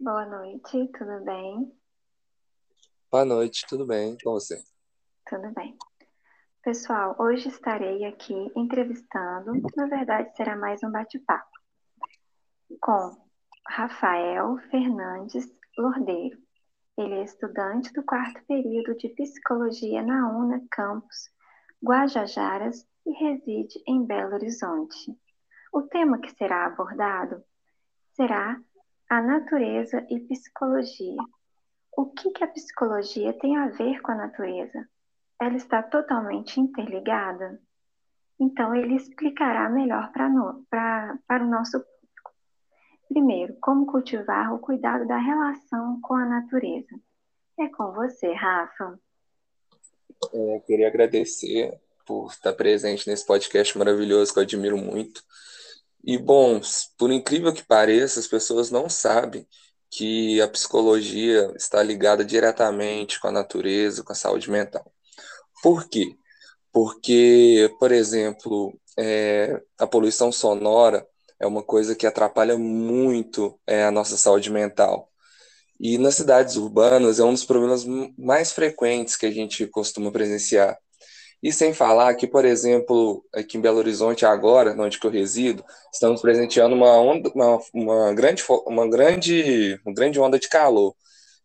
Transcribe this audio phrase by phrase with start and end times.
[0.00, 1.72] Boa noite, tudo bem?
[3.10, 4.62] Boa noite, tudo bem com você?
[5.26, 5.76] Tudo bem.
[6.62, 11.50] Pessoal, hoje estarei aqui entrevistando, na verdade será mais um bate-papo,
[12.80, 13.16] com
[13.66, 15.46] Rafael Fernandes
[15.76, 16.38] Lordeiro.
[16.96, 21.30] Ele é estudante do quarto período de Psicologia na UNA Campus
[21.82, 25.16] Guajajaras e reside em Belo Horizonte.
[25.72, 27.42] O tema que será abordado
[28.18, 28.60] será
[29.08, 31.22] a natureza e psicologia.
[31.96, 34.88] O que, que a psicologia tem a ver com a natureza?
[35.40, 37.60] ela está totalmente interligada?
[38.40, 42.32] Então, ele explicará melhor para, no, para o nosso público.
[43.08, 46.94] Primeiro, como cultivar o cuidado da relação com a natureza.
[47.58, 48.98] É com você, Rafa.
[50.32, 55.22] É, queria agradecer por estar presente nesse podcast maravilhoso que eu admiro muito.
[56.08, 56.58] E, bom,
[56.96, 59.46] por incrível que pareça, as pessoas não sabem
[59.90, 64.90] que a psicologia está ligada diretamente com a natureza, com a saúde mental.
[65.62, 66.16] Por quê?
[66.72, 71.06] Porque, por exemplo, é, a poluição sonora
[71.38, 75.10] é uma coisa que atrapalha muito é, a nossa saúde mental.
[75.78, 77.84] E nas cidades urbanas é um dos problemas
[78.16, 80.78] mais frequentes que a gente costuma presenciar.
[81.42, 86.20] E sem falar que, por exemplo, aqui em Belo Horizonte, agora, onde eu resido, estamos
[86.20, 90.94] presenteando uma, onda, uma, uma, grande, uma, grande, uma grande onda de calor.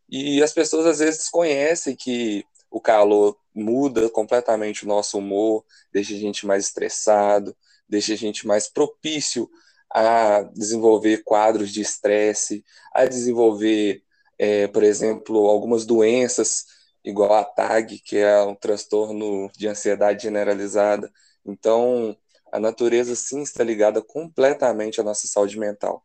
[0.10, 6.14] E as pessoas às vezes desconhecem que o calor muda completamente o nosso humor, deixa
[6.16, 7.56] a gente mais estressado,
[7.88, 9.48] deixa a gente mais propício
[9.94, 14.02] a desenvolver quadros de estresse, a desenvolver,
[14.40, 16.66] é, por exemplo, algumas doenças,
[17.04, 21.12] igual a TAG, que é um transtorno de ansiedade generalizada.
[21.46, 22.18] Então,
[22.52, 26.04] a natureza sim está ligada completamente à nossa saúde mental.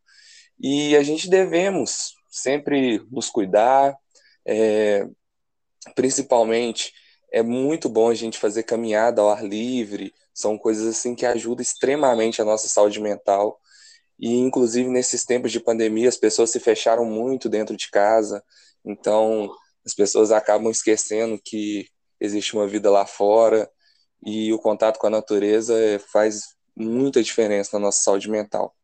[0.59, 3.97] E a gente devemos sempre nos cuidar,
[4.45, 5.07] é,
[5.95, 6.93] principalmente
[7.31, 11.63] é muito bom a gente fazer caminhada ao ar livre, são coisas assim que ajudam
[11.63, 13.61] extremamente a nossa saúde mental.
[14.19, 18.43] E inclusive nesses tempos de pandemia, as pessoas se fecharam muito dentro de casa,
[18.85, 19.51] então
[19.89, 21.89] as pessoas acabam esquecendo que
[22.21, 23.71] existe uma vida lá fora
[24.23, 25.75] e o contato com a natureza
[26.13, 28.75] faz muita diferença na nossa saúde mental.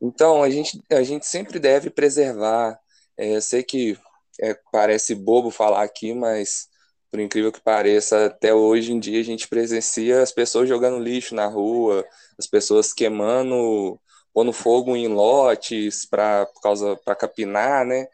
[0.00, 2.78] Então a gente a gente sempre deve preservar.
[3.16, 3.98] É, sei que
[4.40, 6.68] é, parece bobo falar aqui, mas
[7.10, 11.34] por incrível que pareça, até hoje em dia a gente presencia as pessoas jogando lixo
[11.34, 12.06] na rua,
[12.38, 13.98] as pessoas queimando,
[14.32, 18.06] pondo fogo em lotes para causa para capinar, né?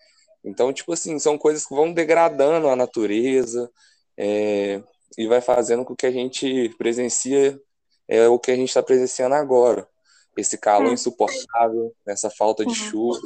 [0.45, 3.71] Então, tipo assim, são coisas que vão degradando a natureza
[4.17, 4.83] é,
[5.17, 7.61] e vai fazendo com que a gente presencia
[8.09, 9.89] é o que a gente está presenciando agora.
[10.37, 10.93] Esse calor é.
[10.93, 12.75] insuportável, essa falta de uhum.
[12.75, 13.21] chuva.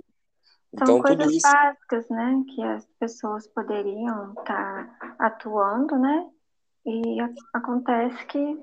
[0.72, 1.50] Então, São coisas isso...
[1.50, 6.26] básicas, né, que as pessoas poderiam estar tá atuando, né,
[6.84, 7.18] e
[7.52, 8.62] acontece que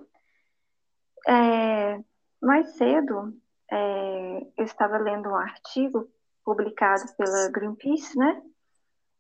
[1.27, 1.99] é,
[2.41, 3.33] mais cedo
[3.71, 6.07] é, eu estava lendo um artigo
[6.43, 8.41] publicado pela Greenpeace, né,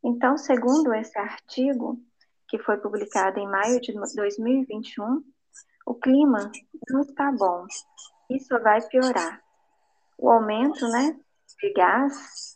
[0.03, 1.97] então, segundo esse artigo,
[2.49, 5.23] que foi publicado em maio de 2021,
[5.85, 6.51] o clima
[6.89, 7.65] não está bom,
[8.29, 9.41] isso vai piorar.
[10.17, 11.17] O aumento, né,
[11.59, 12.53] de gás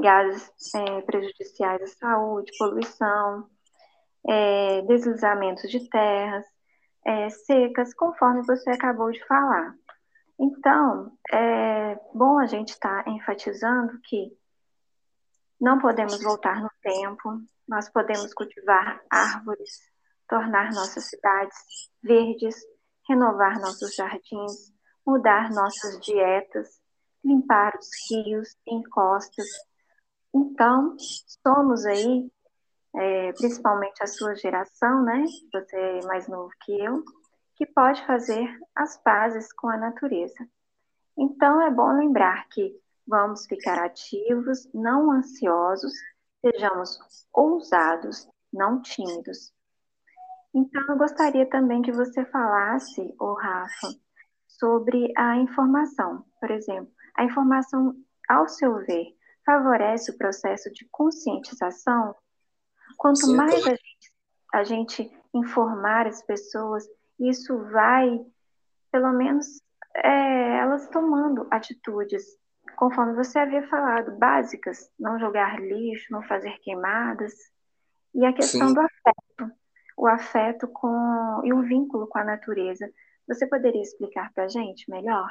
[0.00, 3.48] gases é, prejudiciais à saúde, poluição,
[4.26, 6.44] é, deslizamentos de terras,
[7.04, 9.74] é, secas, conforme você acabou de falar.
[10.38, 14.36] Então, é bom a gente estar tá enfatizando que
[15.60, 19.80] não podemos voltar no tempo, nós podemos cultivar árvores,
[20.28, 21.56] tornar nossas cidades
[22.02, 22.56] verdes,
[23.08, 24.72] renovar nossos jardins,
[25.06, 26.80] mudar nossas dietas,
[27.24, 29.46] limpar os rios, encostas,
[30.34, 30.96] então,
[31.46, 32.28] somos aí,
[32.96, 35.24] é, principalmente a sua geração, né?
[35.52, 37.04] Você é mais novo que eu,
[37.56, 40.48] que pode fazer as pazes com a natureza.
[41.16, 42.74] Então, é bom lembrar que
[43.06, 45.92] vamos ficar ativos, não ansiosos,
[46.40, 46.98] sejamos
[47.32, 49.52] ousados, não tímidos.
[50.52, 53.88] Então, eu gostaria também que você falasse, o Rafa,
[54.46, 56.24] sobre a informação.
[56.40, 57.94] Por exemplo, a informação,
[58.28, 62.14] ao seu ver, favorece o processo de conscientização.
[62.96, 64.12] Quanto mais a gente,
[64.52, 66.86] a gente, informar as pessoas,
[67.18, 68.20] isso vai,
[68.90, 69.46] pelo menos,
[69.94, 72.24] é, elas tomando atitudes,
[72.76, 77.32] conforme você havia falado, básicas, não jogar lixo, não fazer queimadas,
[78.14, 78.74] e a questão Sim.
[78.74, 79.54] do afeto,
[79.96, 82.88] o afeto com e o vínculo com a natureza.
[83.26, 85.28] Você poderia explicar para a gente melhor?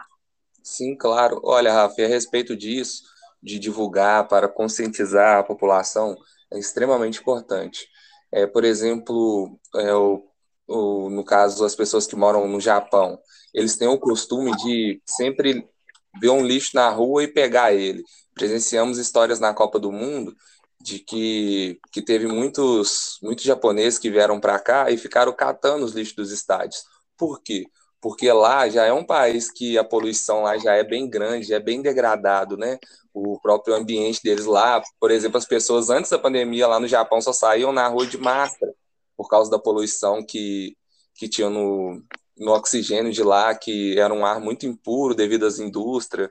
[0.63, 1.39] Sim, claro.
[1.43, 3.03] Olha, Rafa, a respeito disso,
[3.41, 6.15] de divulgar para conscientizar a população,
[6.51, 7.87] é extremamente importante.
[8.31, 10.25] É, por exemplo, é, o,
[10.67, 13.19] no caso, as pessoas que moram no Japão,
[13.53, 15.67] eles têm o costume de sempre
[16.19, 18.03] ver um lixo na rua e pegar ele.
[18.33, 20.35] Presenciamos histórias na Copa do Mundo
[20.81, 25.93] de que, que teve muitos, muitos japoneses que vieram para cá e ficaram catando os
[25.93, 26.83] lixos dos estádios.
[27.17, 27.65] Por quê?
[28.01, 31.59] Porque lá já é um país que a poluição lá já é bem grande, é
[31.59, 32.77] bem degradado, né?
[33.13, 37.21] O próprio ambiente deles lá, por exemplo, as pessoas antes da pandemia lá no Japão
[37.21, 38.73] só saíam na rua de máscara
[39.23, 40.75] por causa da poluição que,
[41.15, 42.03] que tinha no,
[42.37, 46.29] no oxigênio de lá, que era um ar muito impuro devido às indústrias,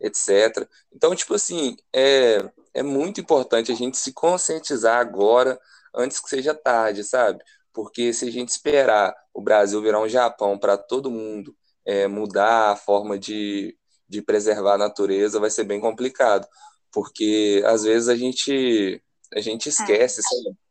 [0.00, 0.68] etc.
[0.92, 5.58] Então, tipo assim, é, é muito importante a gente se conscientizar agora,
[5.94, 7.44] antes que seja tarde, sabe?
[7.72, 11.56] Porque se a gente esperar o Brasil virar um Japão para todo mundo
[11.86, 13.76] é, mudar a forma de,
[14.08, 16.46] de preservar a natureza, vai ser bem complicado.
[16.90, 19.00] Porque às vezes a gente,
[19.32, 20.22] a gente esquece, é.
[20.22, 20.61] sabe?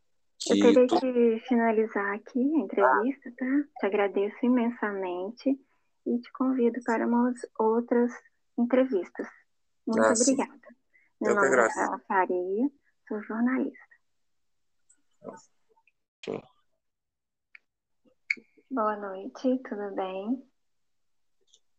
[0.50, 1.00] Eu teria tu...
[1.00, 3.46] que finalizar aqui a entrevista, tá?
[3.80, 5.60] Te agradeço imensamente
[6.06, 8.12] e te convido para umas outras
[8.58, 9.28] entrevistas.
[9.86, 10.76] Muito ah, obrigada.
[11.22, 12.72] Meu Eu nome é Rafaela Faria,
[13.08, 13.86] sou jornalista.
[16.26, 16.42] Sim.
[18.70, 20.44] Boa noite, tudo bem?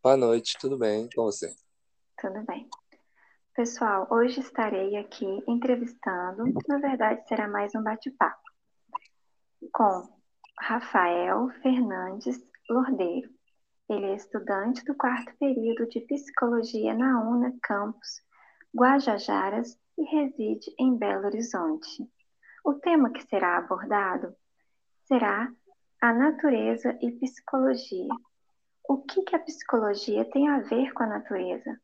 [0.03, 1.53] Boa noite, tudo bem com você?
[2.20, 2.69] Tudo bem.
[3.55, 8.51] Pessoal, hoje estarei aqui entrevistando, na verdade será mais um bate-papo,
[9.72, 10.08] com
[10.58, 12.38] Rafael Fernandes
[12.69, 13.30] Lordeiro.
[13.88, 18.22] Ele é estudante do quarto período de Psicologia na UNA Campus
[18.74, 22.08] Guajajaras e reside em Belo Horizonte.
[22.64, 24.34] O tema que será abordado
[25.06, 25.52] será
[26.00, 28.08] a natureza e psicologia.
[28.88, 31.80] O que, que a psicologia tem a ver com a natureza?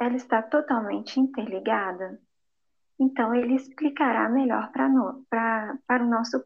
[0.00, 2.20] Ela está totalmente interligada?
[2.98, 6.42] Então, ele explicará melhor para, no, para, para o nosso.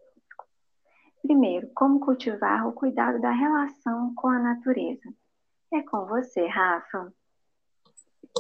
[1.25, 5.11] Primeiro, como cultivar o cuidado da relação com a natureza.
[5.73, 7.11] É com você, Rafa.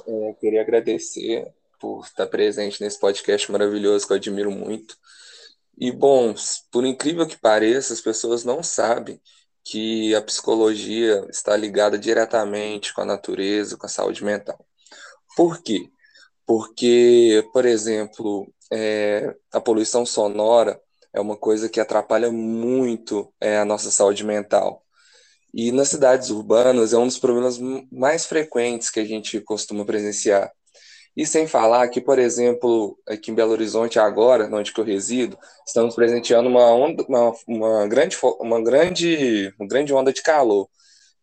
[0.06, 1.50] É, queria agradecer
[1.80, 4.98] por estar presente nesse podcast maravilhoso que eu admiro muito.
[5.78, 6.34] E, bom,
[6.70, 9.18] por incrível que pareça, as pessoas não sabem
[9.64, 14.62] que a psicologia está ligada diretamente com a natureza, com a saúde mental.
[15.34, 15.90] Por quê?
[16.44, 20.78] Porque, por exemplo, é, a poluição sonora
[21.14, 24.82] é uma coisa que atrapalha muito é, a nossa saúde mental.
[25.54, 27.58] E nas cidades urbanas é um dos problemas
[27.90, 30.50] mais frequentes que a gente costuma presenciar.
[31.16, 35.94] E sem falar que, por exemplo, aqui em Belo Horizonte, agora, onde eu resido, estamos
[35.94, 40.68] presenteando uma, onda, uma, uma, grande, uma, grande, uma grande onda de calor.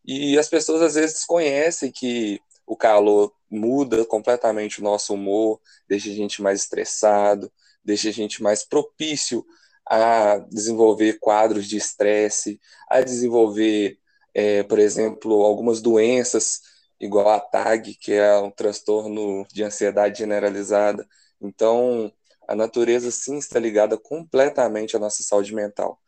[0.06, 5.60] E as pessoas às vezes desconhecem que o calor muda completamente o nosso humor,
[5.90, 7.52] deixa a gente mais estressado,
[7.84, 9.46] deixa a gente mais propício
[9.92, 12.60] a desenvolver quadros de estresse,
[12.90, 14.00] a desenvolver
[14.34, 16.62] é, por exemplo, algumas doenças,
[17.00, 21.06] igual a TAG, que é um transtorno de ansiedade generalizada.
[21.42, 22.12] Então,
[22.48, 26.00] a natureza sim está ligada completamente à nossa saúde mental.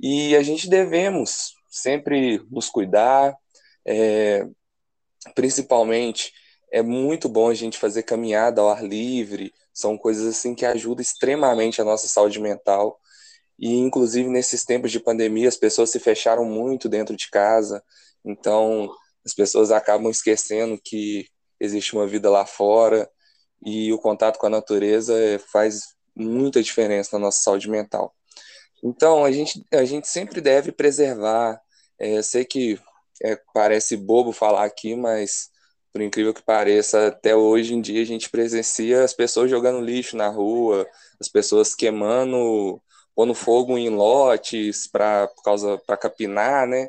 [0.00, 3.36] E a gente devemos sempre nos cuidar,
[3.86, 4.46] é,
[5.34, 6.32] principalmente
[6.72, 11.02] é muito bom a gente fazer caminhada ao ar livre, são coisas assim que ajudam
[11.02, 12.98] extremamente a nossa saúde mental.
[13.60, 17.82] E, inclusive, nesses tempos de pandemia, as pessoas se fecharam muito dentro de casa,
[18.24, 18.90] então
[19.24, 21.26] as pessoas acabam esquecendo que
[21.60, 23.08] existe uma vida lá fora
[23.64, 25.14] e o contato com a natureza
[25.52, 28.14] faz muita diferença na nossa saúde mental.
[28.82, 31.60] Então, a gente, a gente sempre deve preservar.
[31.98, 32.80] É, sei que
[33.22, 35.50] é, parece bobo falar aqui, mas
[35.92, 40.16] por incrível que pareça, até hoje em dia a gente presencia as pessoas jogando lixo
[40.16, 40.88] na rua,
[41.20, 42.80] as pessoas queimando
[43.14, 46.88] pondo fogo em lotes para causa para capinar, né?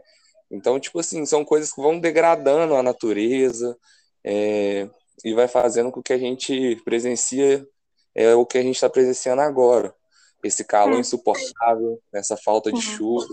[0.49, 3.77] Então, tipo assim, são coisas que vão degradando a natureza
[4.23, 4.89] é,
[5.23, 7.65] e vai fazendo com que a gente presencia
[8.13, 9.95] é o que a gente está presenciando agora.
[10.43, 10.99] Esse calor é.
[10.99, 12.81] insuportável, essa falta de é.
[12.81, 13.27] chuva.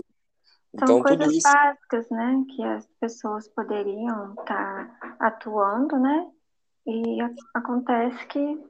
[0.73, 1.51] Então, São coisas isso...
[1.51, 6.29] básicas, né, que as pessoas poderiam estar tá atuando, né,
[6.85, 7.17] e
[7.55, 8.63] acontece que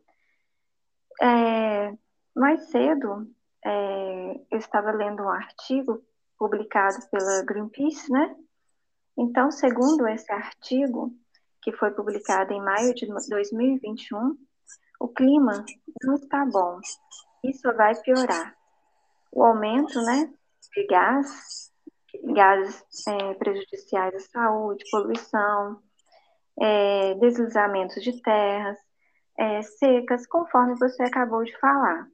[1.22, 1.94] é,
[2.34, 3.28] mais cedo
[3.66, 6.04] é, eu estava lendo um artigo
[6.38, 8.36] publicado pela Greenpeace, né?
[9.18, 11.13] Então, segundo esse artigo,
[11.62, 14.38] que foi publicado em maio de 2021,
[15.00, 15.66] o clima
[16.04, 16.80] não está bom.
[17.44, 18.56] Isso vai piorar.
[19.32, 20.34] O aumento, né,
[20.74, 21.72] de gás,
[22.34, 25.82] gases é, prejudiciais à saúde, poluição,
[26.60, 28.78] é, deslizamentos de terras,
[29.38, 32.08] é, secas, conforme você acabou de falar.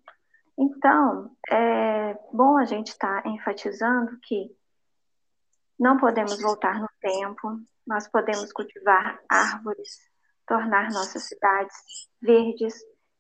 [0.58, 4.56] Então, é bom a gente estar tá enfatizando que
[5.78, 9.90] não podemos voltar no tempo, nós podemos cultivar árvores,
[10.48, 11.76] tornar nossas cidades
[12.22, 12.74] verdes,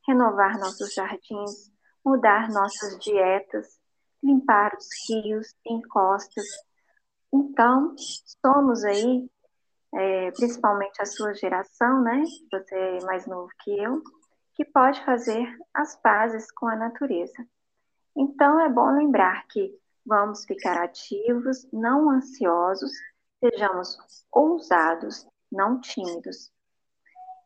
[0.08, 1.72] renovar nossos jardins,
[2.06, 3.68] mudar nossas dietas,
[4.24, 6.46] limpar os rios e encostas.
[7.34, 7.94] Então,
[8.42, 9.30] somos aí,
[9.94, 12.24] é, principalmente a sua geração, né?
[12.51, 14.01] Você é mais novo que eu,
[14.55, 17.45] que pode fazer as pazes com a natureza.
[18.15, 22.91] Então, é bom lembrar que vamos ficar ativos, não ansiosos,
[23.39, 23.97] sejamos
[24.31, 26.51] ousados, não tímidos.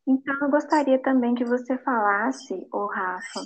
[0.06, 3.42] Então, eu gostaria também que você falasse, o Rafa,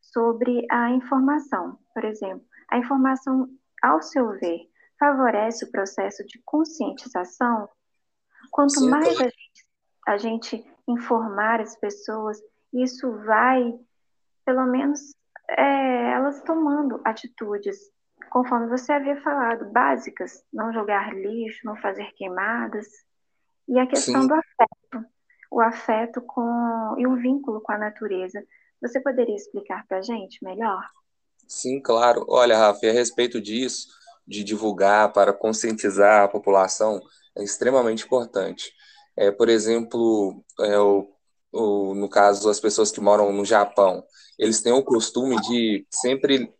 [0.00, 1.78] sobre a informação.
[1.92, 3.48] Por exemplo, a informação,
[3.82, 7.68] ao seu ver, favorece o processo de conscientização?
[8.50, 9.66] Quanto mais a gente,
[10.06, 12.38] a gente informar as pessoas,
[12.72, 13.78] isso vai,
[14.44, 15.14] pelo menos,
[15.48, 17.78] é, elas tomando atitudes,
[18.30, 22.86] conforme você havia falado, básicas, não jogar lixo, não fazer queimadas,
[23.68, 24.28] e a questão Sim.
[24.28, 25.08] do afeto,
[25.50, 28.42] o afeto com e o vínculo com a natureza.
[28.80, 30.82] Você poderia explicar para a gente melhor?
[31.46, 32.24] Sim, claro.
[32.28, 33.88] Olha, Rafa, a respeito disso,
[34.26, 37.00] de divulgar para conscientizar a população,
[37.36, 38.72] é extremamente importante.
[39.16, 41.12] É, por exemplo, é, o
[41.52, 44.04] no caso, as pessoas que moram no Japão,
[44.38, 46.52] eles têm o costume de sempre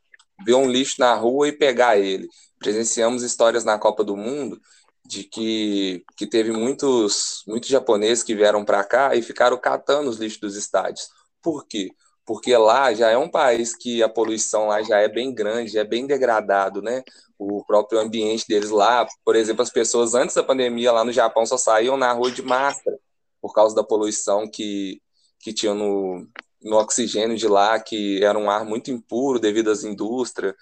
[0.45, 2.29] ver um lixo na rua e pegar ele.
[2.59, 4.61] Presenciamos histórias na Copa do Mundo
[5.07, 10.19] de que, que teve muitos, muitos japoneses que vieram para cá e ficaram catando os
[10.19, 11.09] lixos dos estádios.
[11.43, 11.91] Por quê?
[12.25, 15.85] Porque lá já é um país que a poluição lá já é bem grande, é
[15.85, 17.03] bem degradado, né?
[17.39, 21.45] O próprio ambiente deles lá, por exemplo, as pessoas antes da pandemia lá no Japão
[21.47, 23.00] só saíam na rua de máscara
[23.41, 25.01] por causa da poluição que,
[25.39, 26.27] que tinha no,
[26.63, 30.55] no oxigênio de lá, que era um ar muito impuro devido às indústrias,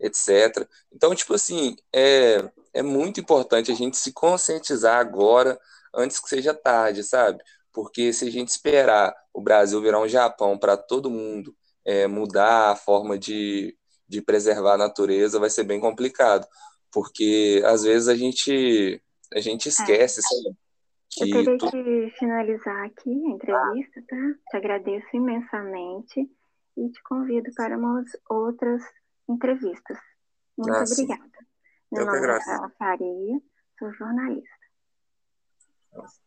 [0.00, 0.68] etc.
[0.92, 5.58] Então, tipo assim, é, é muito importante a gente se conscientizar agora,
[5.94, 7.42] antes que seja tarde, sabe?
[7.72, 12.70] Porque se a gente esperar o Brasil virar um Japão para todo mundo é, mudar
[12.70, 13.76] a forma de,
[14.08, 16.46] de preservar a natureza, vai ser bem complicado.
[16.90, 19.70] Porque às vezes a gente, a gente é.
[19.70, 20.22] esquece, é.
[20.22, 20.56] sabe?
[21.20, 21.70] Eu teria tu...
[21.70, 24.16] que finalizar aqui a entrevista, tá?
[24.50, 26.28] Te agradeço imensamente
[26.76, 28.82] e te convido para umas outras
[29.28, 29.98] entrevistas.
[30.58, 31.30] Muito ah, obrigada.
[31.92, 33.40] Meu Eu nome é Rafaela Faria,
[33.78, 34.66] sou jornalista.
[35.92, 36.23] Nossa.